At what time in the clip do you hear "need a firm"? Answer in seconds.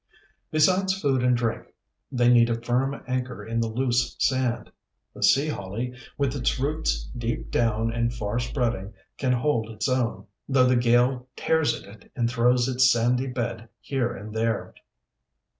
2.27-3.03